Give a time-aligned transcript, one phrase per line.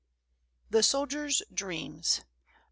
[0.71, 2.21] THE SOLDIERS' DREAMS.